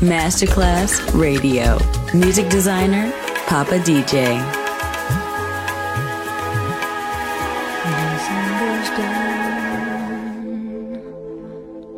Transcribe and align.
Masterclass 0.00 1.00
Radio. 1.14 1.78
Music 2.12 2.48
designer, 2.48 3.12
Papa 3.46 3.78
DJ. 3.78 4.40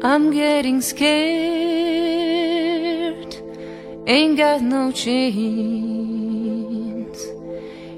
I'm 0.03 0.31
getting 0.31 0.81
scared. 0.83 1.17
Ain't 4.07 4.37
got 4.37 4.63
no 4.63 4.93
chains. 4.93 5.67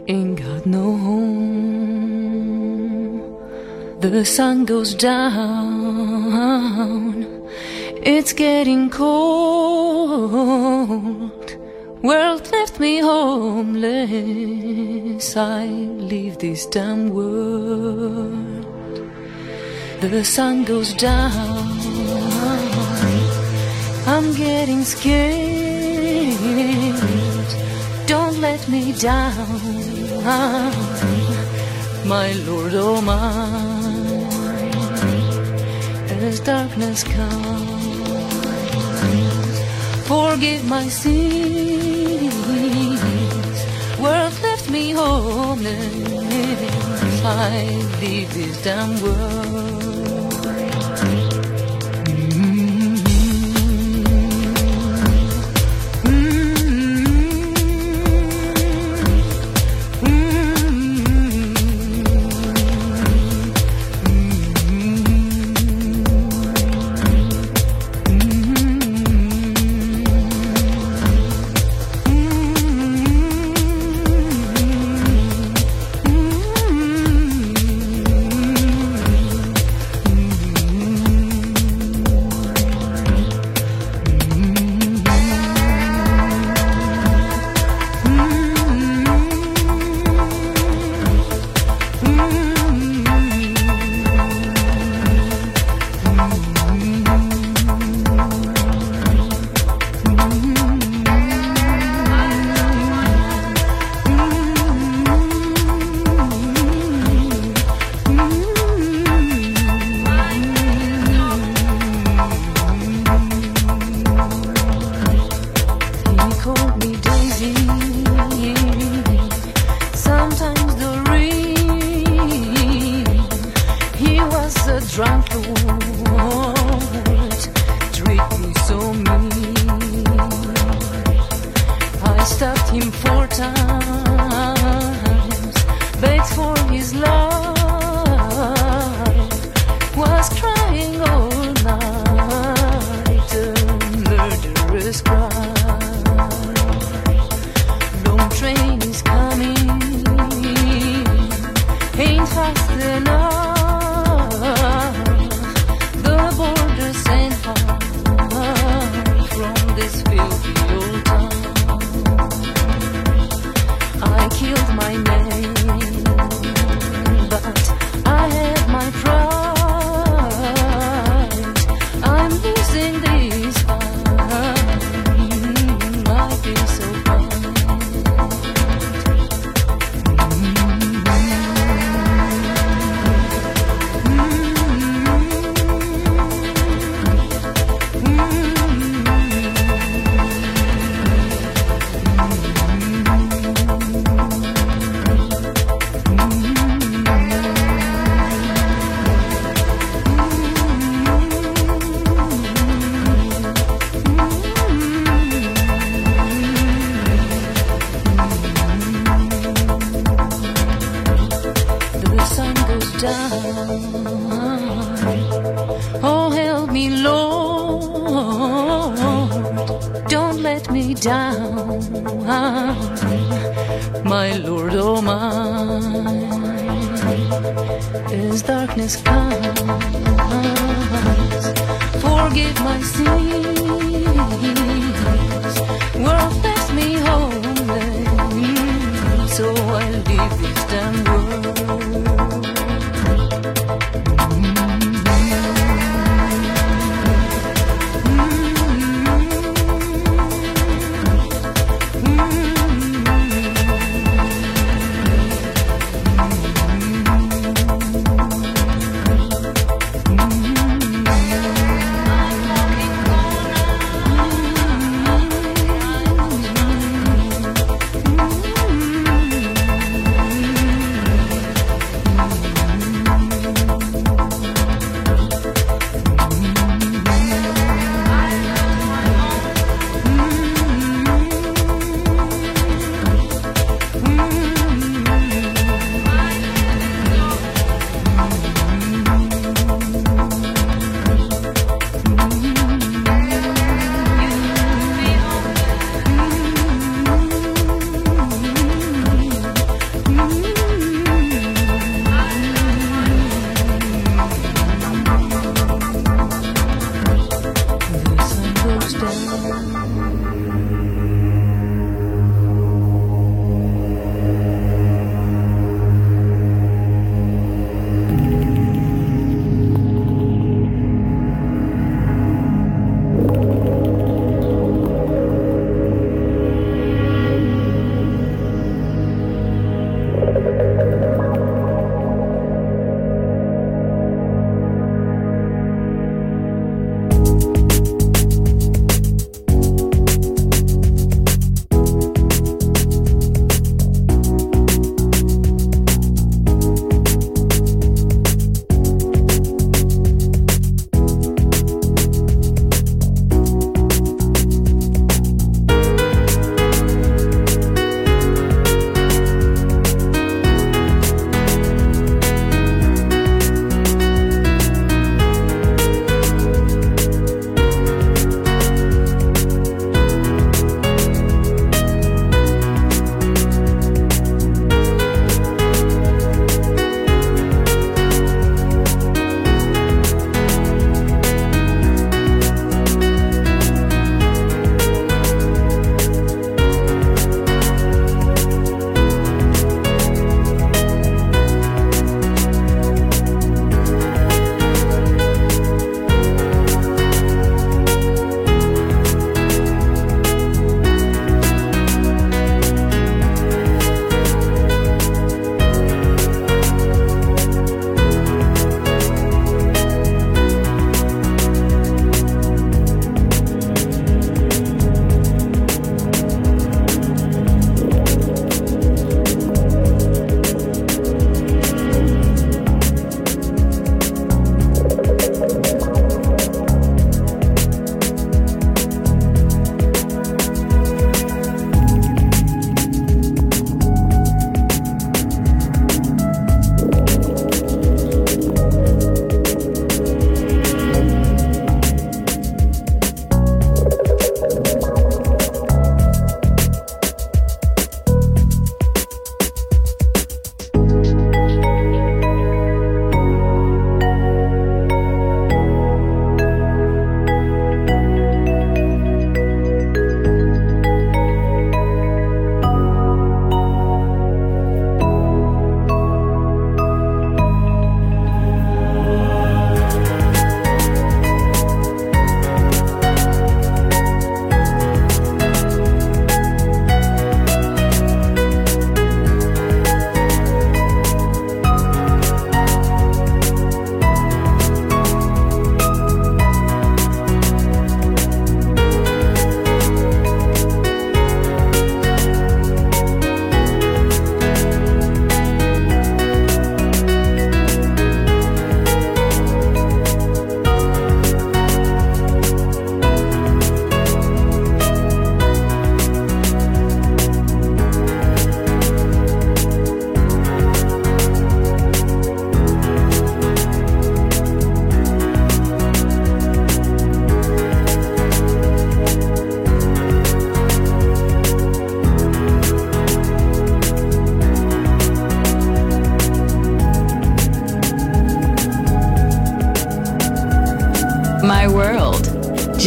Ain't 0.06 0.38
got 0.40 0.64
no 0.64 0.96
home. 0.96 2.38
The 4.00 4.24
sun 4.24 4.64
goes 4.64 4.94
down. 4.94 6.08
It's 8.00 8.32
getting 8.32 8.90
cold. 8.90 9.56
World 12.02 12.50
left 12.52 12.78
me 12.78 13.00
homeless. 13.00 14.06
I 15.36 15.66
leave 15.66 16.38
this 16.38 16.66
damn 16.66 17.10
world. 17.10 18.64
The 20.00 20.24
sun 20.24 20.64
goes 20.64 20.94
down. 20.94 21.68
I'm 24.06 24.32
getting 24.34 24.84
scared. 24.84 26.38
Don't 28.06 28.40
let 28.40 28.68
me 28.68 28.92
down. 28.92 29.60
My 32.06 32.32
Lord, 32.46 32.74
oh 32.74 33.00
my. 33.02 33.68
As 36.20 36.40
darkness 36.40 37.04
comes, 37.04 37.57
forgive 40.08 40.64
my 40.66 40.88
sins. 40.88 42.34
World 44.00 44.34
left 44.42 44.70
me 44.70 44.92
homeless. 44.92 45.84
I 47.24 47.66
leave 48.00 48.32
this 48.32 48.62
damn 48.62 49.00
world. 49.02 49.67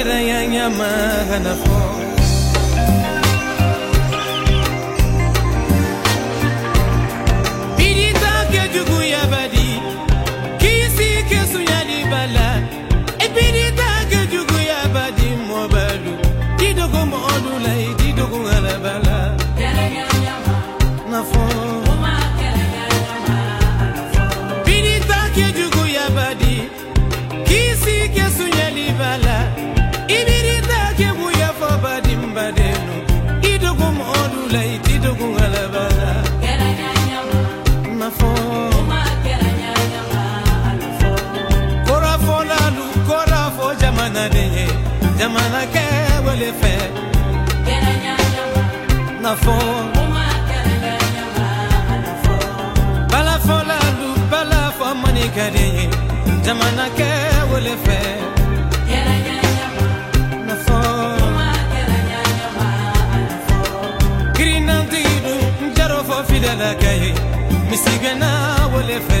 cadeira 0.00 0.22
em 0.22 0.58
amarra 0.58 1.38
na 1.40 1.54
fonte 1.54 2.19
balafon 49.30 49.86
balafolalu 53.12 54.08
balafɔ 54.30 54.88
manikadi 55.02 55.66
ye 55.76 55.84
jamana 56.44 56.86
kɛ 56.98 57.08
wele 57.50 57.74
fɛ 57.84 57.98
kirinantigi 64.36 65.16
dun 65.24 65.40
n 65.62 65.68
jarɔ 65.76 65.98
fɔ 66.08 66.16
fidelakɛ 66.28 66.90
ye 67.02 67.10
misigɛnna 67.68 68.30
wele 68.72 68.98
fɛ 69.08 69.20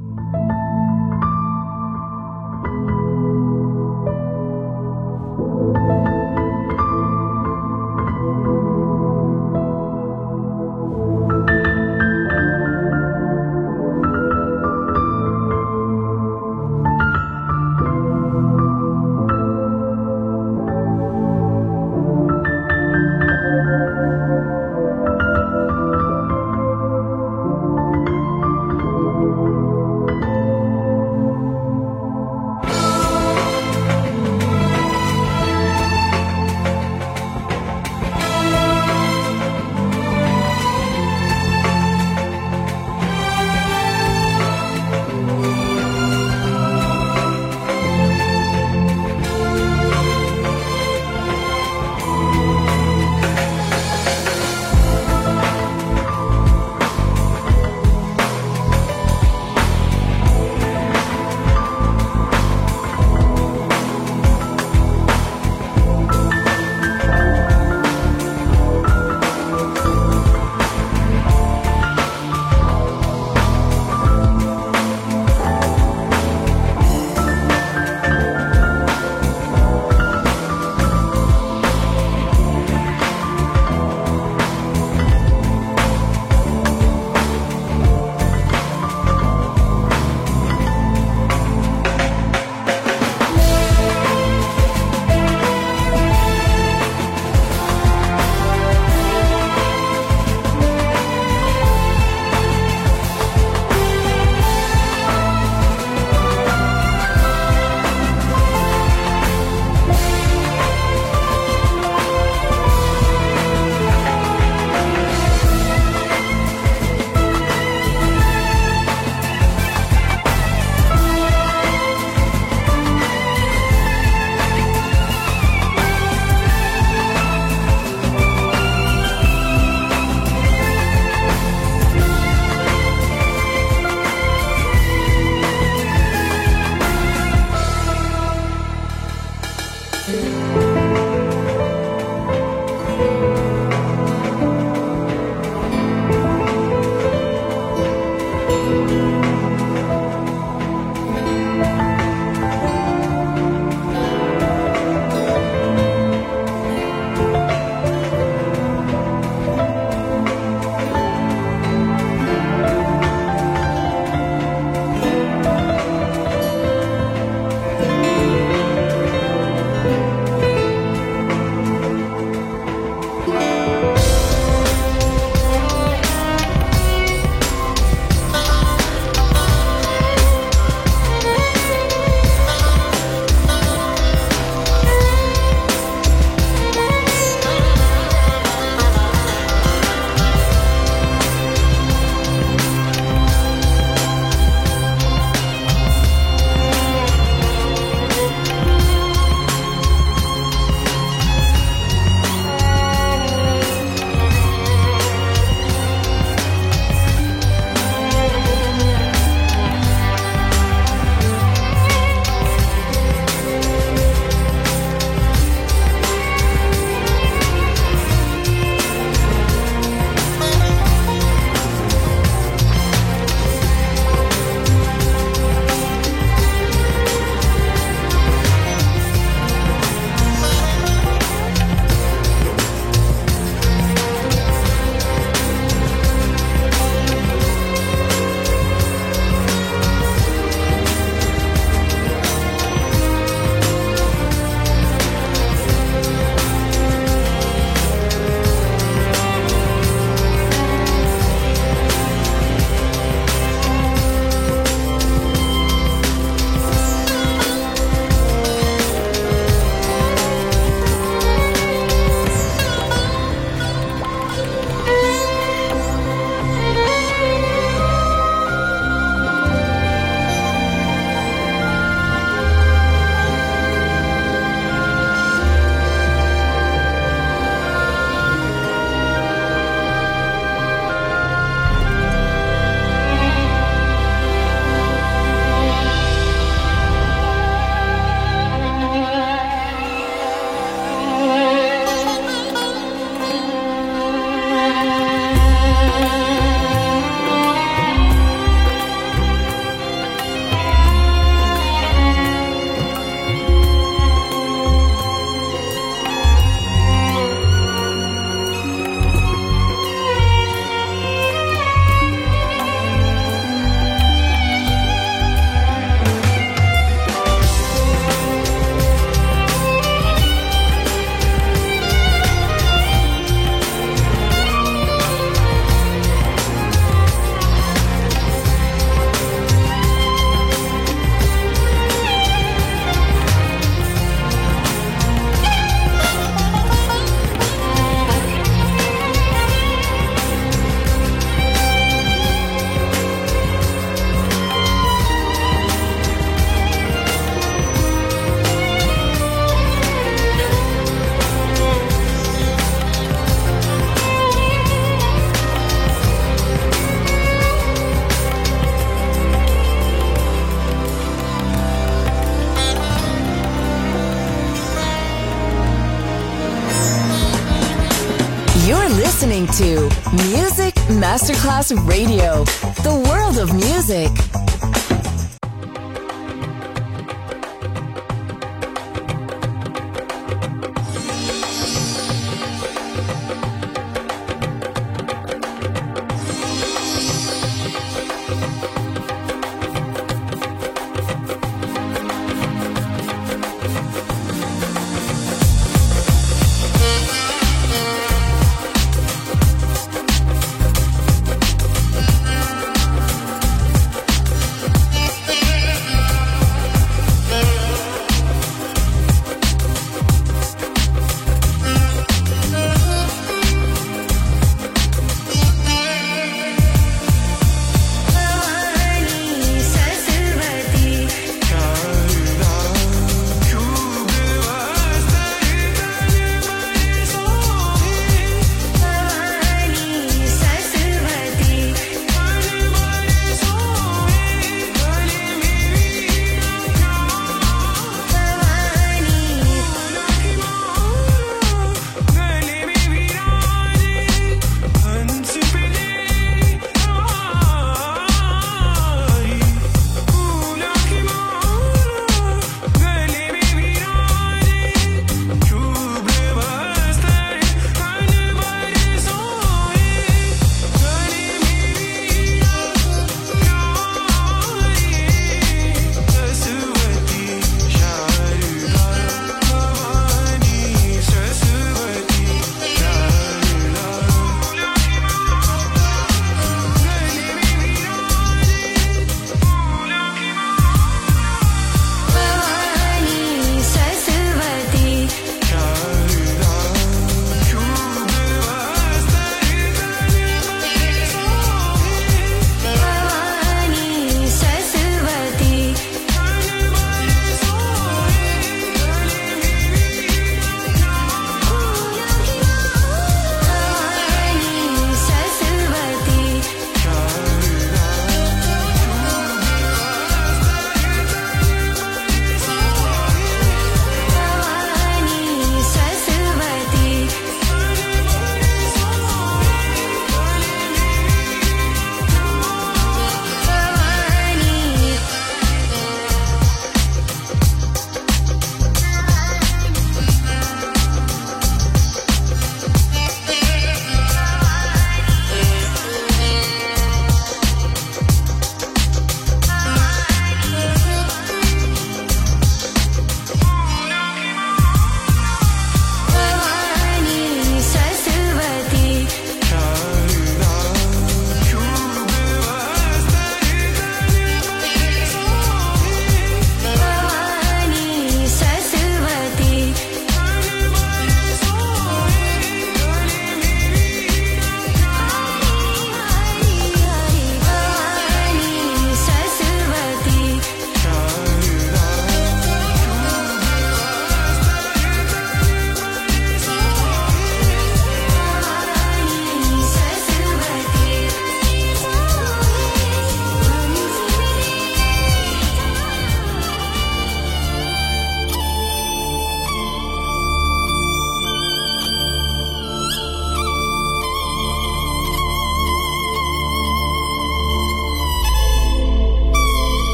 Radio, 371.75 372.30